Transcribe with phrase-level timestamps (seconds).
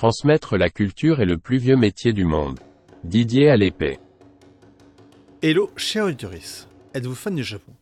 [0.00, 2.58] Transmettre la culture est le plus vieux métier du monde.
[3.04, 3.98] Didier à l'épée.
[5.42, 6.68] Hello, cher auditoris.
[6.94, 7.74] Êtes-vous fan du Japon?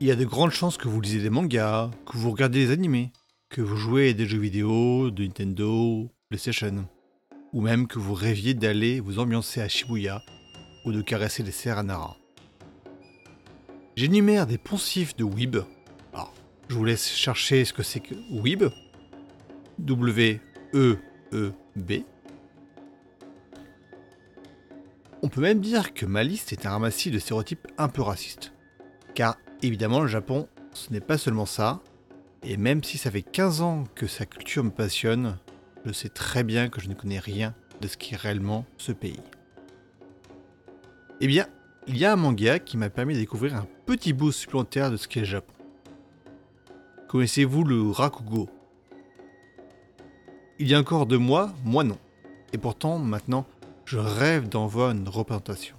[0.00, 2.72] Il y a de grandes chances que vous lisez des mangas, que vous regardez des
[2.72, 3.12] animés,
[3.50, 6.88] que vous jouez à des jeux vidéo de Nintendo, PlayStation,
[7.52, 10.22] ou même que vous rêviez d'aller vous ambiancer à Shibuya
[10.86, 12.16] ou de caresser les cerfs à Nara.
[13.96, 15.58] J'énumère des poncifs de Weeb.
[16.14, 16.32] Alors,
[16.68, 18.64] je vous laisse chercher ce que c'est que Weeb.
[20.74, 21.92] W-E-E-B.
[25.22, 28.52] On peut même dire que ma liste est un ramassis de stéréotypes un peu racistes.
[29.14, 31.80] Car évidemment, le Japon, ce n'est pas seulement ça.
[32.42, 35.38] Et même si ça fait 15 ans que sa culture me passionne,
[35.86, 39.20] je sais très bien que je ne connais rien de ce qu'est réellement ce pays.
[41.20, 41.46] Eh bien,
[41.86, 44.96] il y a un manga qui m'a permis de découvrir un petit bout supplémentaire de
[44.96, 45.54] ce qu'est le Japon.
[47.08, 48.48] Connaissez-vous le Rakugo?
[50.60, 51.98] Il y a encore deux mois, moi non.
[52.52, 53.44] Et pourtant, maintenant,
[53.84, 55.74] je rêve d'en voir une représentation.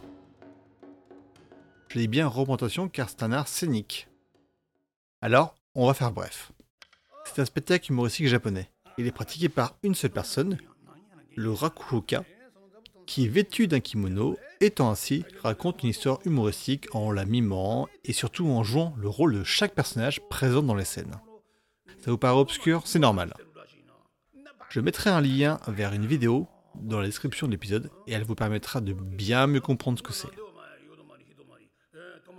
[1.87, 4.09] Je dis bien représentation car c'est un art scénique.
[5.21, 6.51] Alors, on va faire bref.
[7.23, 8.69] C'est un spectacle humoristique japonais.
[8.97, 10.57] Il est pratiqué par une seule personne,
[11.35, 12.25] le Rakuhoka,
[13.05, 18.11] qui est vêtu d'un kimono, étant ainsi raconte une histoire humoristique en la mimant et
[18.11, 21.15] surtout en jouant le rôle de chaque personnage présent dans les scènes.
[22.03, 22.81] Ça vous paraît obscur?
[22.85, 23.33] C'est normal.
[24.75, 28.35] Je mettrai un lien vers une vidéo dans la description de l'épisode et elle vous
[28.35, 30.27] permettra de bien mieux comprendre ce que c'est.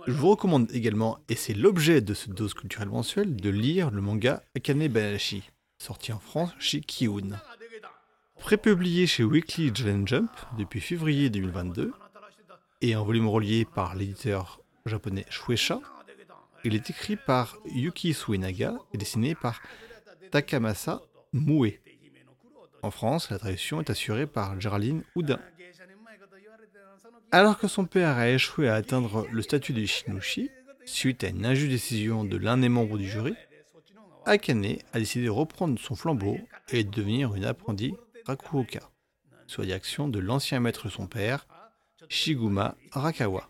[0.05, 4.01] Je vous recommande également, et c'est l'objet de ce dose culturelle mensuelle, de lire le
[4.01, 5.49] manga Akane Banashi,
[5.79, 7.41] sorti en France chez Kiun.
[8.39, 11.91] Prépublié chez Weekly Jump depuis février 2022
[12.81, 15.81] et en volume relié par l'éditeur japonais Shueisha,
[16.63, 19.59] il est écrit par Yuki Suenaga et dessiné par
[20.29, 21.01] Takamasa
[21.33, 21.81] Mue.
[22.87, 25.41] En France, la traduction est assurée par Géraldine Houdin.
[27.33, 30.49] Alors que son père a échoué à atteindre le statut de Shinushi,
[30.85, 33.35] suite à une injuste décision de l'un des membres du jury,
[34.25, 36.37] Akane a décidé de reprendre son flambeau
[36.69, 37.93] et de devenir une apprentie
[38.25, 38.89] Rakuoka,
[39.47, 41.45] soit direction de l'ancien maître de son père,
[42.07, 43.49] Shiguma Arakawa.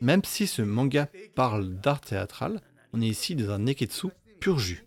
[0.00, 2.60] Même si ce manga parle d'art théâtral,
[2.92, 4.06] on est ici dans un neketsu
[4.38, 4.84] pur jus.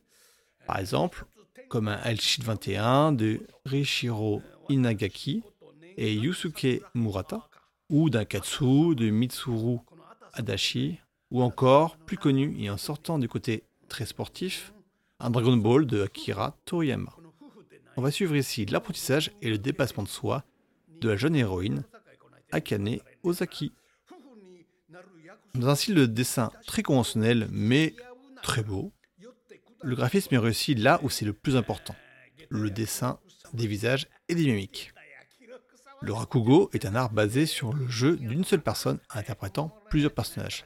[0.66, 1.26] Par exemple,
[1.72, 5.42] comme un Elchid 21 de Rishiro Inagaki
[5.96, 7.48] et Yusuke Murata,
[7.90, 9.78] ou d'un Katsu de Mitsuru
[10.34, 11.00] Adachi,
[11.32, 14.74] ou encore, plus connu et en sortant du côté très sportif,
[15.22, 17.16] un Dragon Ball de Akira Toriyama.
[17.96, 20.44] On va suivre ici l'apprentissage et le dépassement de soi
[21.00, 21.86] de la jeune héroïne
[22.52, 23.72] Akane Ozaki.
[25.56, 27.96] Dans un style de dessin très conventionnel mais
[28.44, 28.92] très beau,
[29.84, 31.96] le graphisme est réussi là où c'est le plus important,
[32.50, 33.20] le dessin
[33.54, 34.94] des visages et des mimiques.
[36.02, 40.66] Le rakugo est un art basé sur le jeu d'une seule personne interprétant plusieurs personnages.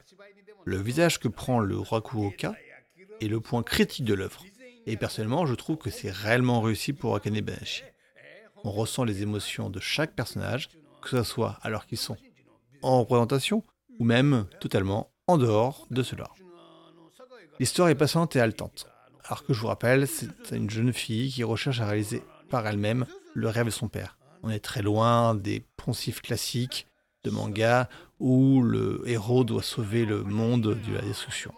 [0.64, 2.54] Le visage que prend le rakugoka
[3.20, 4.44] est le point critique de l'œuvre.
[4.86, 7.82] Et personnellement, je trouve que c'est réellement réussi pour Akane Banashi.
[8.64, 10.68] On ressent les émotions de chaque personnage,
[11.02, 12.16] que ce soit alors qu'ils sont
[12.82, 13.64] en représentation
[13.98, 16.30] ou même totalement en dehors de cela.
[17.58, 18.86] L'histoire est passionnante et haletante.
[19.28, 23.06] Alors que je vous rappelle, c'est une jeune fille qui recherche à réaliser par elle-même
[23.34, 24.16] le rêve de son père.
[24.42, 26.86] On est très loin des poncifs classiques
[27.24, 27.88] de manga
[28.20, 31.52] où le héros doit sauver le monde de la destruction.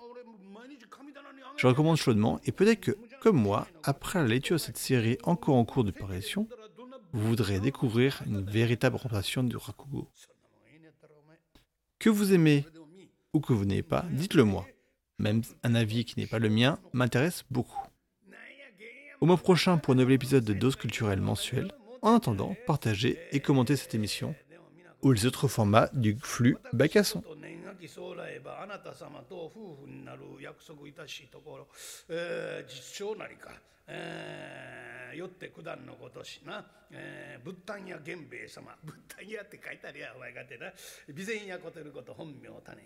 [1.59, 5.57] Je recommande chaudement et peut-être que, comme moi, après la lecture de cette série encore
[5.57, 6.49] en cours de parution,
[7.13, 10.09] vous voudrez découvrir une véritable représentation du Rakugo.
[11.99, 12.65] Que vous aimez
[13.35, 14.67] ou que vous n'aimez pas, dites-le moi
[15.20, 17.88] Même un avis qui n'est pas le mien m'intéresse beaucoup.
[19.22, 21.72] Au mois prochain pour un nouvel épisode de Dose culturelle mensuelle.
[22.02, 24.36] En attendant, partagez et commentez cette émission
[25.02, 27.24] ou les autres formats du flux Bacasson.
[27.88, 31.68] 将来ばあなた様と夫婦になる約束いたしところ、
[32.10, 33.52] えー、実証なりか、
[33.88, 40.72] えー、よって九段のごとしな、えー、仏壇屋源兵衛様仏壇屋って書いてあるやお前かてな
[41.10, 42.82] 備前屋ことること本名種